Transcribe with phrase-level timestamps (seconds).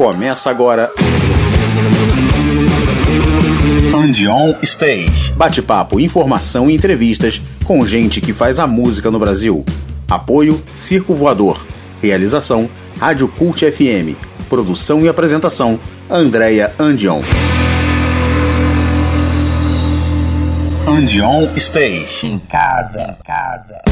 [0.00, 0.90] Começa agora.
[3.94, 5.30] Andion Stage.
[5.36, 9.62] Bate-papo, informação e entrevistas com gente que faz a música no Brasil.
[10.08, 11.66] Apoio Circo Voador.
[12.00, 12.66] Realização
[12.98, 14.16] Rádio Cult FM.
[14.48, 15.78] Produção e apresentação
[16.08, 17.20] Andréia Andion.
[20.88, 22.26] Andion Stage.
[22.26, 23.82] Em casa, casa.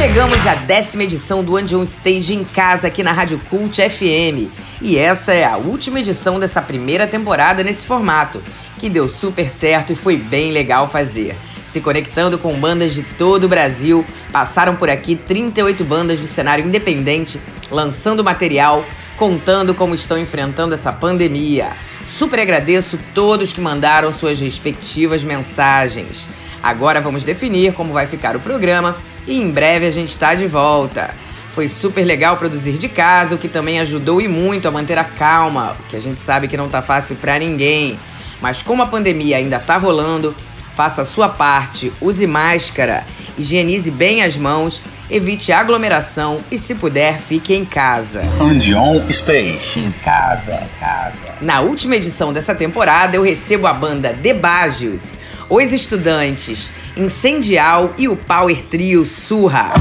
[0.00, 4.48] Chegamos à décima edição do Andion Stage em casa aqui na Rádio Cult FM.
[4.80, 8.40] E essa é a última edição dessa primeira temporada nesse formato,
[8.78, 11.34] que deu super certo e foi bem legal fazer.
[11.66, 16.64] Se conectando com bandas de todo o Brasil, passaram por aqui 38 bandas do cenário
[16.64, 18.84] independente, lançando material,
[19.16, 21.72] contando como estão enfrentando essa pandemia.
[22.06, 26.28] Super agradeço todos que mandaram suas respectivas mensagens.
[26.62, 28.96] Agora vamos definir como vai ficar o programa
[29.28, 31.10] e em breve a gente está de volta.
[31.54, 35.04] Foi super legal produzir de casa, o que também ajudou e muito a manter a
[35.04, 37.98] calma, que a gente sabe que não tá fácil para ninguém.
[38.40, 40.34] Mas como a pandemia ainda tá rolando,
[40.74, 43.04] faça a sua parte, use máscara,
[43.36, 48.22] higienize bem as mãos, evite aglomeração e, se puder, fique em casa.
[48.40, 49.80] Andion Stage.
[49.80, 51.34] Em casa, casa.
[51.40, 58.16] Na última edição dessa temporada, eu recebo a banda Debágios, os estudantes Incendial e o
[58.16, 59.72] Power Trio Surra.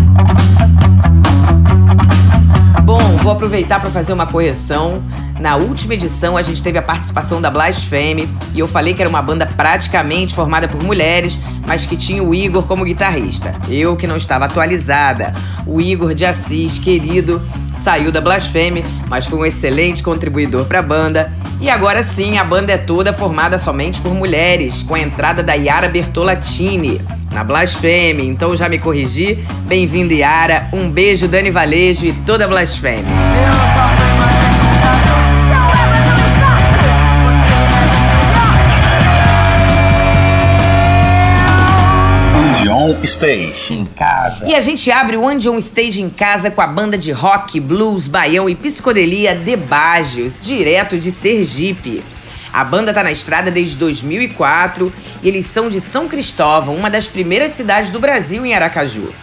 [3.28, 5.03] Vou aproveitar para fazer uma correção.
[5.38, 9.09] Na última edição a gente teve a participação da Blasphemy e eu falei que era
[9.09, 13.53] uma banda praticamente formada por mulheres, mas que tinha o Igor como guitarrista.
[13.67, 15.34] Eu que não estava atualizada.
[15.66, 17.42] O Igor de Assis, querido,
[17.73, 21.30] saiu da Blasphemy, mas foi um excelente contribuidor para a banda.
[21.59, 25.53] E agora sim, a banda é toda formada somente por mulheres, com a entrada da
[25.53, 28.25] Yara Bertolatini na Blasfêmia.
[28.25, 29.45] Então já me corrigi.
[29.66, 30.67] Bem-vindo, Yara.
[30.73, 33.06] Um beijo, Dani Valejo e toda a Blasfêmia.
[42.35, 43.74] Andion Stage.
[43.74, 44.47] Em casa.
[44.47, 48.07] E a gente abre o Andion Stage em casa com a banda de rock, blues,
[48.07, 52.03] baião e psicodelia Debágios, direto de Sergipe.
[52.57, 54.91] A banda tá na estrada desde 2004
[55.22, 59.13] e eles são de São Cristóvão, uma das primeiras cidades do Brasil em Aracaju.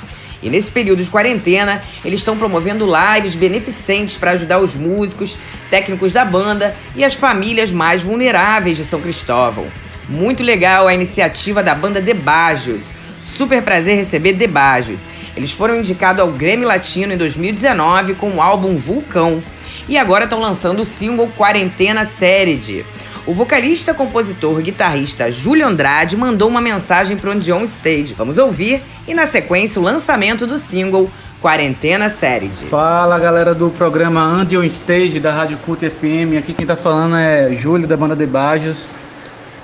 [0.41, 5.37] E nesse período de quarentena, eles estão promovendo lares beneficentes para ajudar os músicos,
[5.69, 9.67] técnicos da banda e as famílias mais vulneráveis de São Cristóvão.
[10.09, 12.93] Muito legal a iniciativa da banda Debajos.
[13.21, 15.09] Super prazer receber Debajos.
[15.37, 19.43] Eles foram indicados ao Grêmio Latino em 2019 com o álbum Vulcão.
[19.89, 22.85] E agora estão lançando o single Quarentena Série.
[23.27, 28.13] O vocalista, compositor, guitarrista Júlio Andrade mandou uma mensagem para o John Stage.
[28.13, 31.09] Vamos ouvir e na sequência o lançamento do single
[31.41, 32.51] Quarentena Série.
[32.51, 36.37] Fala galera do programa Andy on Stage da Rádio Cult FM.
[36.39, 38.87] Aqui quem tá falando é Júlio da banda de Bajos,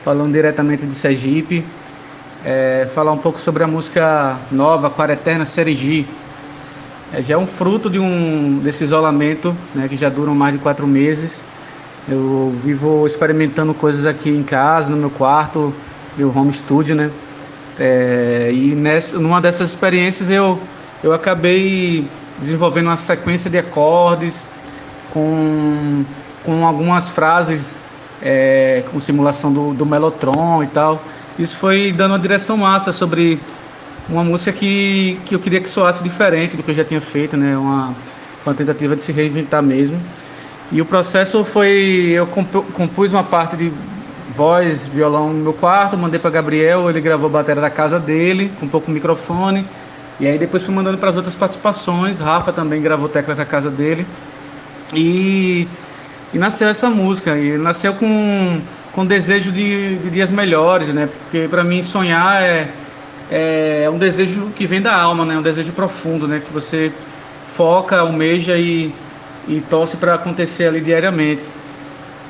[0.03, 1.63] falando diretamente de Sergipe.
[2.43, 6.07] É, falar um pouco sobre a música nova Quarentena Série
[7.13, 10.61] É, já é um fruto de um desse isolamento, né, que já dura mais de
[10.61, 11.43] quatro meses.
[12.09, 15.73] Eu vivo experimentando coisas aqui em casa, no meu quarto,
[16.17, 17.11] meu home studio, né?
[17.79, 20.59] É, e nessa, numa dessas experiências eu,
[21.03, 22.07] eu acabei
[22.39, 24.45] desenvolvendo uma sequência de acordes
[25.13, 26.05] com,
[26.45, 27.79] com algumas frases
[28.23, 31.03] é, com simulação do, do Melotron e tal.
[31.39, 33.41] Isso foi dando uma direção massa sobre
[34.09, 37.37] uma música que, que eu queria que soasse diferente do que eu já tinha feito,
[37.37, 37.57] né?
[37.57, 37.95] Uma,
[38.45, 39.99] uma tentativa de se reinventar mesmo.
[40.73, 43.73] E o processo foi: eu compus uma parte de
[44.31, 48.51] voz, violão no meu quarto, mandei para Gabriel, ele gravou a bateria da casa dele,
[48.59, 49.67] com um pouco microfone.
[50.21, 52.21] E aí depois fui mandando para as outras participações.
[52.21, 54.07] Rafa também gravou tecla da casa dele.
[54.95, 55.67] E,
[56.33, 57.37] e nasceu essa música.
[57.37, 58.61] E nasceu com,
[58.93, 61.09] com desejo de, de dias melhores, né?
[61.23, 62.69] Porque para mim sonhar é,
[63.31, 65.39] é um desejo que vem da alma, né?
[65.39, 66.43] Um desejo profundo, né?
[66.47, 66.93] Que você
[67.49, 68.93] foca, almeja e
[69.49, 71.49] e torce para acontecer ali diariamente.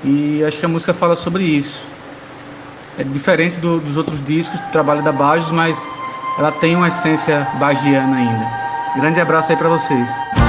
[0.04, 1.84] E acho que a música fala sobre isso.
[2.98, 5.86] É diferente do, dos outros discos, do trabalho da Bajos, mas
[6.38, 8.46] ela tem uma essência bagiana ainda.
[8.96, 10.39] Grande abraço aí para vocês.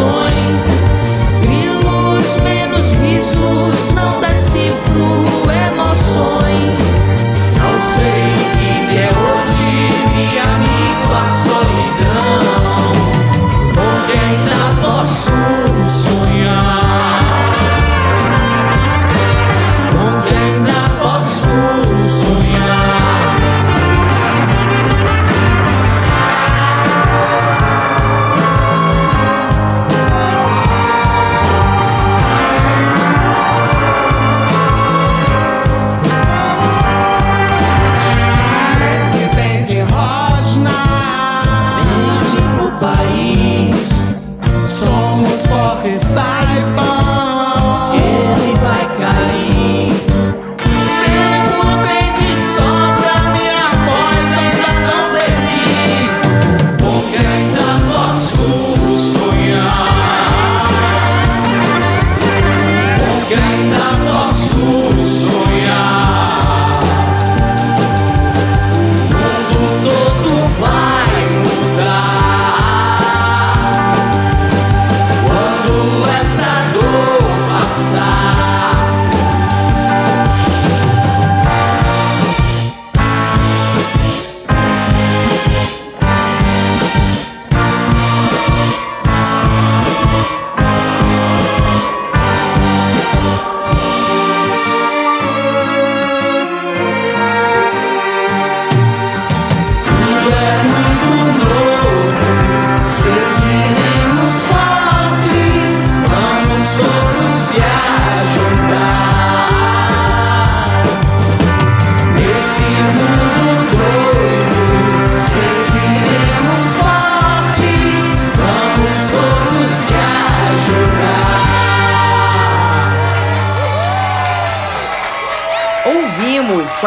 [0.00, 0.59] sonhos.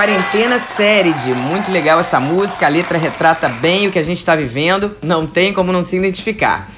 [0.03, 0.57] Quarentena
[1.23, 4.97] de Muito legal essa música, a letra retrata bem o que a gente está vivendo,
[5.01, 6.69] não tem como não se identificar.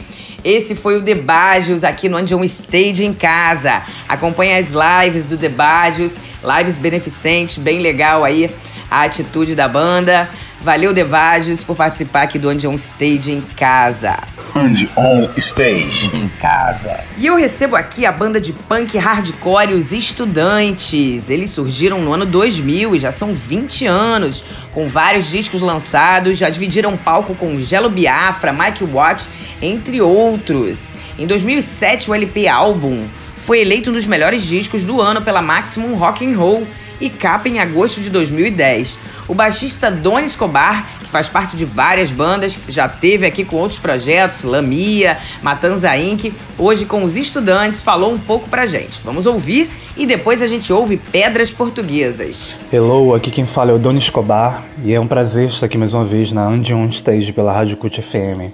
[0.43, 3.81] Esse foi o Debagios aqui no Andion Stage em casa.
[4.07, 8.51] Acompanhe as lives do Debagios, lives beneficentes, bem legal aí
[8.91, 10.29] a atitude da banda.
[10.61, 14.19] Valeu, Devagios, por participar aqui do And On Stage em casa.
[14.57, 17.03] And On Stage em casa.
[17.17, 21.29] E eu recebo aqui a banda de punk hardcore Os Estudantes.
[21.29, 26.49] Eles surgiram no ano 2000 e já são 20 anos, com vários discos lançados, já
[26.49, 29.27] dividiram palco com Gelo Biafra, Mike Watt,
[29.61, 30.93] entre outros.
[31.19, 33.05] Em 2007, o LP Álbum
[33.35, 36.65] foi eleito um dos melhores discos do ano pela Maximum Rock and Roll
[37.01, 38.97] e capa em agosto de 2010.
[39.27, 43.79] O baixista Doni Escobar, que faz parte de várias bandas, já teve aqui com outros
[43.79, 49.01] projetos, Lamia, Matanza Inc., hoje com os estudantes, falou um pouco pra gente.
[49.03, 52.55] Vamos ouvir e depois a gente ouve Pedras Portuguesas.
[52.71, 55.93] Hello, aqui quem fala é o Doni Escobar e é um prazer estar aqui mais
[55.93, 58.53] uma vez na Andion Stage pela Rádio Cult FM.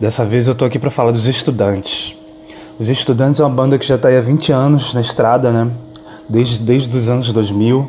[0.00, 2.16] Dessa vez eu tô aqui para falar dos estudantes.
[2.78, 5.70] Os Estudantes é uma banda que já está há 20 anos na estrada, né?
[6.28, 7.88] Desde, desde os anos 2000,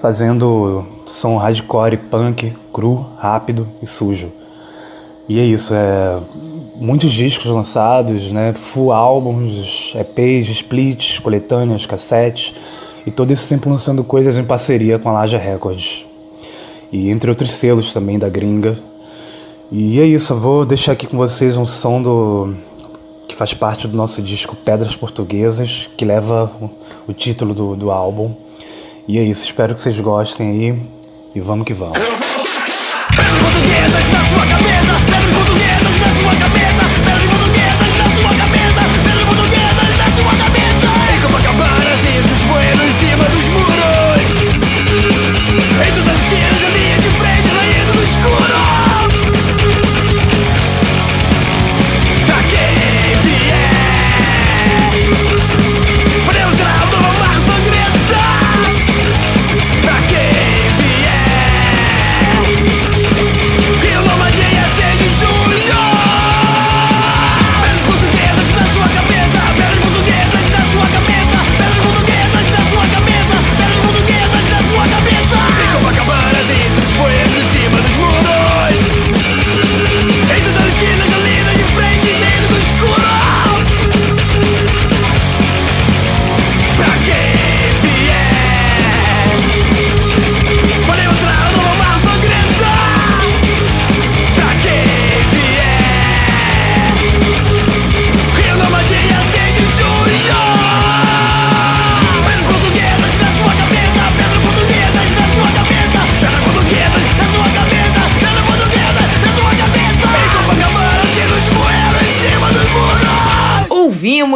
[0.00, 4.30] fazendo som hardcore, punk, cru, rápido e sujo.
[5.28, 6.18] E é isso, é
[6.76, 12.54] muitos discos lançados, né, full álbuns, EPs, splits, coletâneas, cassetes,
[13.06, 16.06] e todo isso sempre lançando coisas em parceria com a Laja Records.
[16.92, 18.76] E entre outros selos também da gringa.
[19.70, 22.54] E é isso, eu vou deixar aqui com vocês um som do
[23.26, 26.50] que faz parte do nosso disco Pedras Portuguesas, que leva
[27.08, 28.45] o título do, do álbum.
[29.08, 30.82] E é isso, espero que vocês gostem aí
[31.34, 31.96] e vamos que vamos.
[31.98, 32.16] Sua
[34.46, 34.75] cabeça,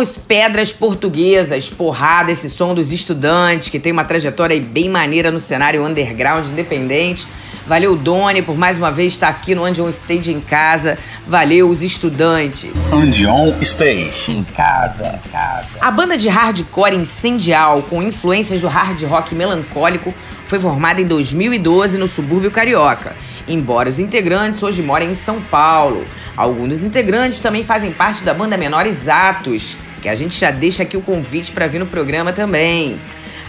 [0.00, 5.38] Ouvimos Pedras Portuguesas, porrada, esse som dos estudantes, que tem uma trajetória bem maneira no
[5.38, 7.28] cenário underground independente.
[7.66, 10.96] Valeu, Doni, por mais uma vez estar aqui no Andion Stage em casa.
[11.26, 12.70] Valeu, os estudantes.
[12.90, 14.32] Andion Stage.
[14.32, 15.68] Em casa, casa.
[15.82, 20.14] A banda de hardcore Incendial, com influências do hard rock melancólico,
[20.46, 23.14] foi formada em 2012 no subúrbio carioca.
[23.46, 26.04] Embora os integrantes hoje morem em São Paulo.
[26.36, 30.82] Alguns dos integrantes também fazem parte da banda Menores Atos, que a gente já deixa
[30.82, 32.98] aqui o convite para vir no programa também.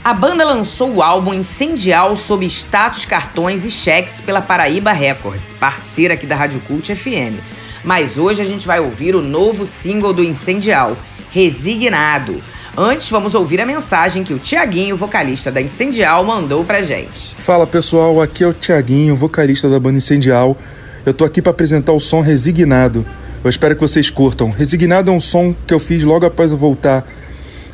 [0.03, 6.15] A banda lançou o álbum Incendial sob status, cartões e cheques pela Paraíba Records, parceira
[6.15, 7.39] aqui da Rádio Cult FM.
[7.83, 10.97] Mas hoje a gente vai ouvir o novo single do Incendial,
[11.31, 12.41] Resignado.
[12.75, 17.35] Antes, vamos ouvir a mensagem que o Tiaguinho, vocalista da Incendial, mandou pra gente.
[17.35, 20.57] Fala pessoal, aqui é o Tiaguinho, vocalista da banda Incendial.
[21.05, 23.05] Eu tô aqui para apresentar o som Resignado.
[23.43, 24.51] Eu espero que vocês curtam.
[24.51, 27.07] Resignado é um som que eu fiz logo após eu voltar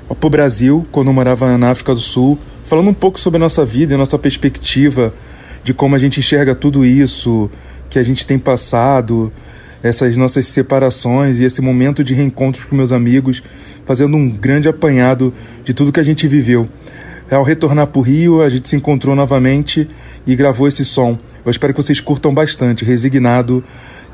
[0.07, 3.65] o Brasil, quando eu morava na África do Sul, falando um pouco sobre a nossa
[3.65, 5.13] vida e nossa perspectiva
[5.65, 7.51] de como a gente enxerga tudo isso
[7.89, 9.31] que a gente tem passado,
[9.83, 13.43] essas nossas separações e esse momento de reencontros com meus amigos,
[13.86, 15.33] fazendo um grande apanhado
[15.65, 16.69] de tudo que a gente viveu.
[17.29, 19.86] Ao retornar para o Rio, a gente se encontrou novamente
[20.25, 21.17] e gravou esse som.
[21.45, 22.86] Eu espero que vocês curtam bastante.
[22.86, 23.62] Resignado,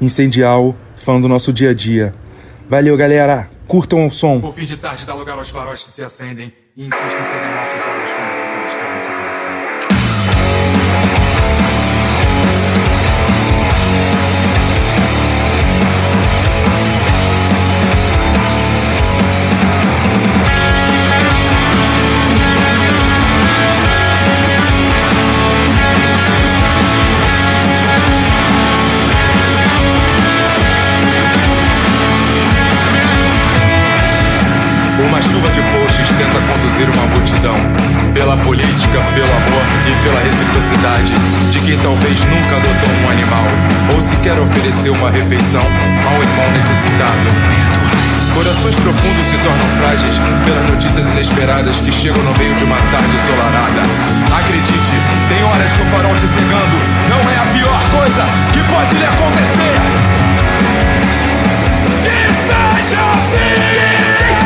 [0.03, 2.13] incendial, falando do nosso dia a dia.
[2.69, 3.50] Valeu, galera!
[3.67, 4.51] Curtam o som.
[4.51, 8.02] Fim de tarde dá lugar aos faróis que se acendem e insistem em nossos olhos
[41.74, 43.46] De quem talvez nunca adotou um animal
[43.96, 45.63] Ou sequer ofereceu uma refeição
[46.06, 47.25] a um irmão necessitado
[48.36, 53.10] Corações profundos se tornam frágeis pelas notícias inesperadas que chegam no meio de uma tarde
[53.15, 53.82] ensolarada.
[54.38, 54.94] Acredite,
[55.30, 56.77] tem horas que o farol te cegando
[57.10, 59.75] não é a pior coisa que pode lhe acontecer.
[62.03, 62.34] Que!
[62.84, 64.42] Seja assim!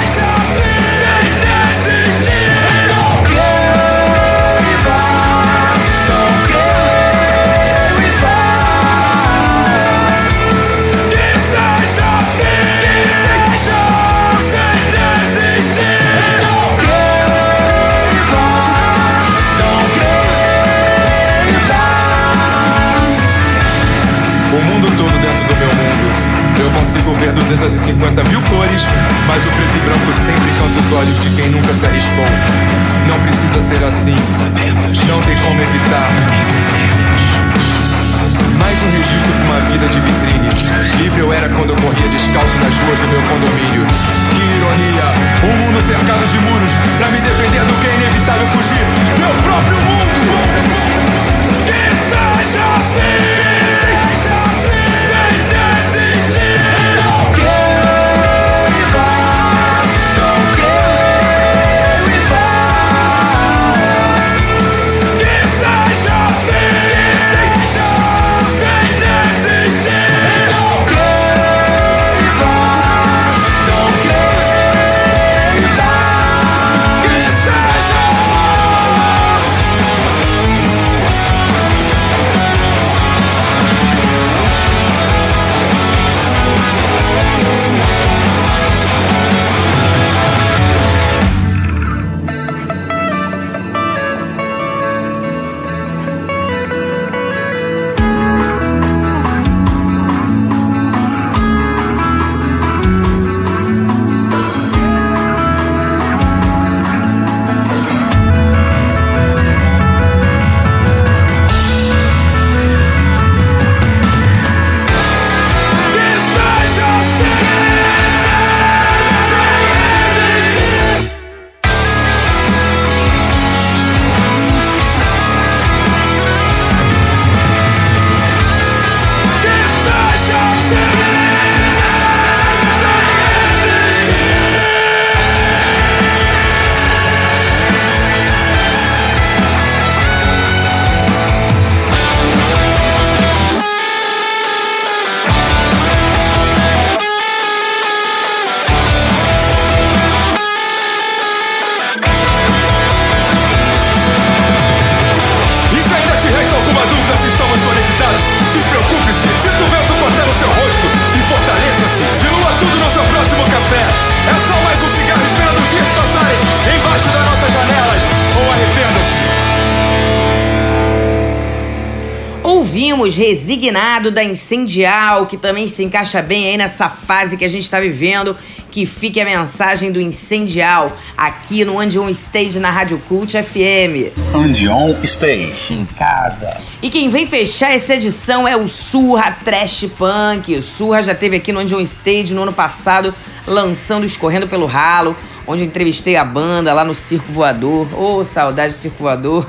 [172.68, 177.62] Ouvimos Resignado da Incendial, que também se encaixa bem aí nessa fase que a gente
[177.62, 178.36] está vivendo.
[178.70, 184.12] Que fique a mensagem do Incendial aqui no Andion Stage na Rádio Cult FM.
[184.36, 185.74] Andion Stage.
[185.74, 186.58] Em casa.
[186.82, 190.54] E quem vem fechar essa edição é o Surra Trash Punk.
[190.54, 193.16] O Surra já teve aqui no Andion Stage no ano passado,
[193.48, 195.16] lançando Escorrendo pelo Ralo,
[195.48, 197.88] onde entrevistei a banda lá no Circo Voador.
[197.94, 199.48] Ô, oh, saudade do Circo Voador.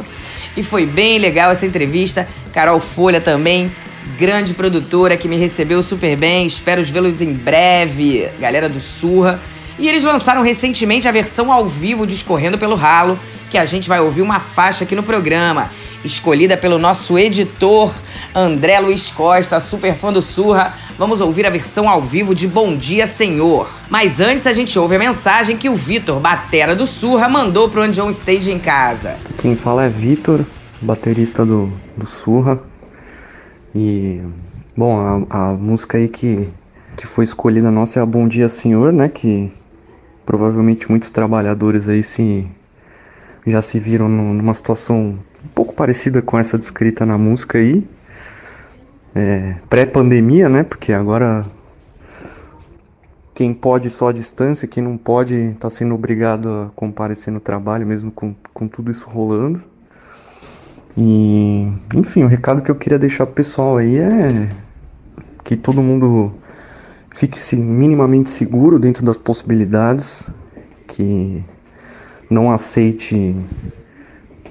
[0.56, 2.26] E foi bem legal essa entrevista.
[2.58, 3.70] Carol Folha também,
[4.18, 6.44] grande produtora que me recebeu super bem.
[6.44, 9.38] Espero vê-los em breve, galera do Surra.
[9.78, 13.16] E eles lançaram recentemente a versão ao vivo de Escorrendo pelo Ralo,
[13.48, 15.70] que a gente vai ouvir uma faixa aqui no programa,
[16.04, 17.94] escolhida pelo nosso editor
[18.34, 20.74] André Luiz Costa, super fã do Surra.
[20.98, 23.70] Vamos ouvir a versão ao vivo de Bom Dia Senhor.
[23.88, 27.82] Mas antes a gente ouve a mensagem que o Vitor, batera do Surra, mandou pro
[27.82, 29.14] Andion Stage em casa.
[29.40, 30.44] Quem fala é Vitor,
[30.80, 32.60] baterista do, do Surra.
[33.74, 34.20] E,
[34.76, 36.48] bom, a, a música aí que,
[36.96, 39.08] que foi escolhida nossa é a Bom Dia Senhor, né?
[39.08, 39.52] Que
[40.24, 42.46] provavelmente muitos trabalhadores aí se,
[43.46, 47.86] já se viram numa situação um pouco parecida com essa descrita na música aí.
[49.14, 50.62] É, Pré-pandemia, né?
[50.62, 51.44] Porque agora
[53.34, 57.86] quem pode só à distância, quem não pode está sendo obrigado a comparecer no trabalho,
[57.86, 59.62] mesmo com, com tudo isso rolando.
[61.00, 64.48] E, enfim, o recado que eu queria deixar pro pessoal aí é
[65.44, 66.32] que todo mundo
[67.14, 70.26] fique -se minimamente seguro dentro das possibilidades,
[70.88, 71.44] que
[72.28, 73.36] não aceite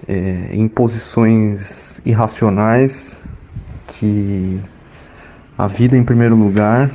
[0.07, 3.25] é, imposições irracionais,
[3.87, 4.57] que
[5.57, 6.89] a vida em primeiro lugar.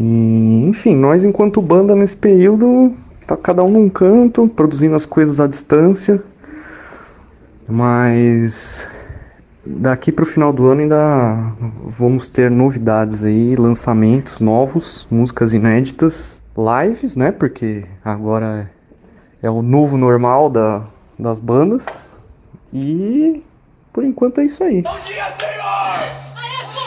[0.00, 2.94] E, enfim, nós enquanto banda nesse período,
[3.26, 6.22] tá cada um num canto, produzindo as coisas à distância
[7.68, 8.86] mas
[9.64, 11.52] daqui para o final do ano ainda
[11.84, 17.32] vamos ter novidades aí, lançamentos novos, músicas inéditas, lives, né?
[17.32, 18.70] Porque agora
[19.42, 20.82] é o novo normal da,
[21.18, 21.84] das bandas.
[22.72, 23.42] E
[23.92, 24.82] por enquanto é isso aí.
[24.82, 25.54] Bom dia, Senhor!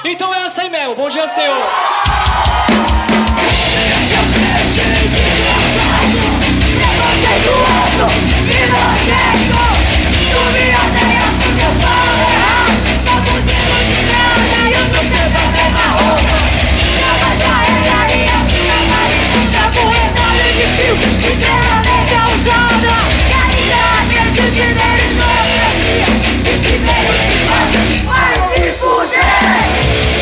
[0.06, 1.58] Então é assim mesmo, bom dia, Senhor!
[6.78, 7.77] Levantei do alto
[28.06, 30.17] Fuerte y fuerte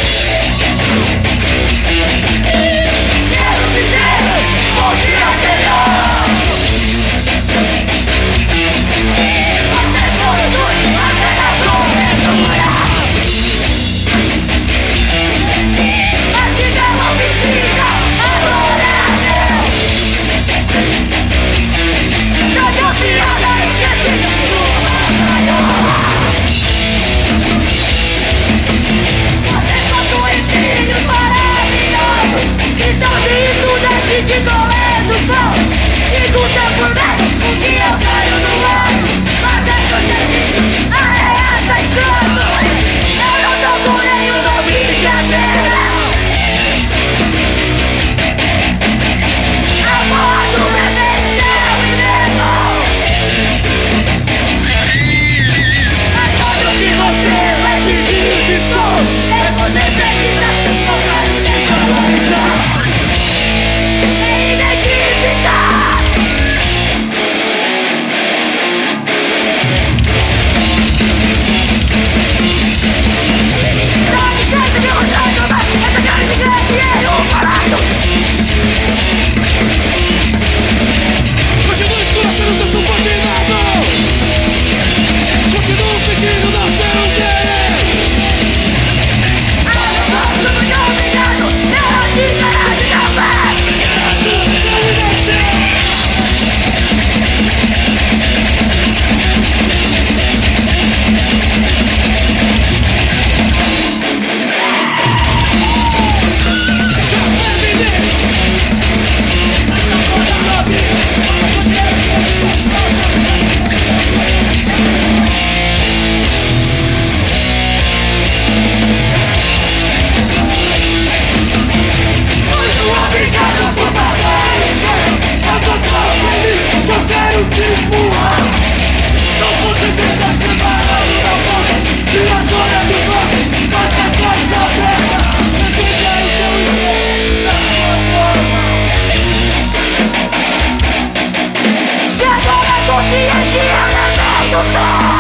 [144.55, 145.15] Don't die,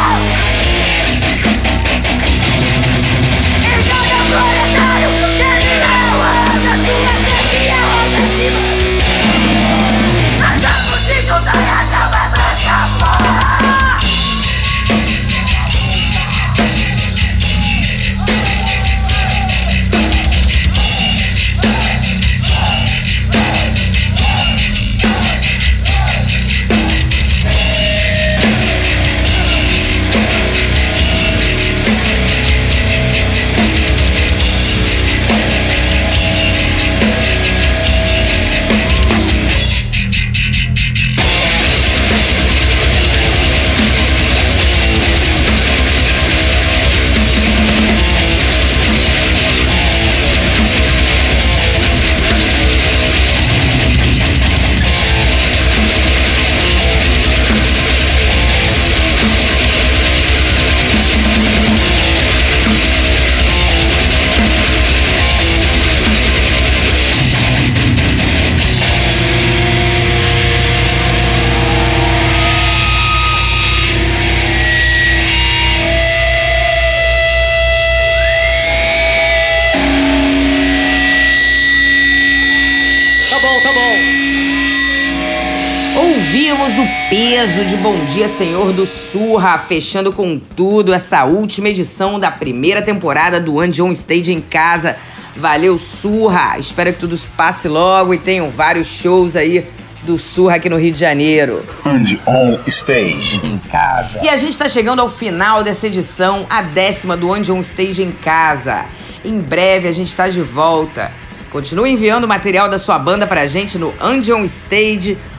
[87.35, 92.81] peso de Bom Dia Senhor do Surra, fechando com tudo essa última edição da primeira
[92.81, 94.95] temporada do One On Stage em casa.
[95.35, 96.57] Valeu, Surra!
[96.57, 99.67] Espero que tudo passe logo e tenham vários shows aí
[100.03, 101.61] do Surra aqui no Rio de Janeiro.
[101.83, 104.21] And On Stage em casa.
[104.23, 108.01] E a gente está chegando ao final dessa edição, a décima do And On Stage
[108.01, 108.85] em casa.
[109.25, 111.11] Em breve a gente está de volta.
[111.51, 115.34] Continue enviando material da sua banda pra gente no andionstage.com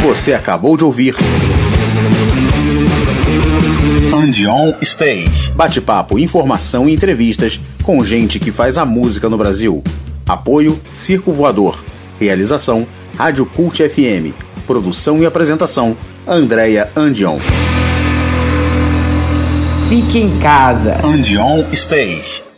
[0.02, 1.16] Você acabou de ouvir
[4.14, 5.52] Andion Stage.
[5.56, 9.84] Bate-papo, informação e entrevistas com gente que faz a música no Brasil.
[10.28, 11.84] Apoio Circo Voador.
[12.20, 15.96] Realização Rádio Cult FM Produção e apresentação:
[16.28, 17.40] Andréia Andion.
[19.90, 20.98] Fique em casa.
[21.04, 22.51] Andion Stage.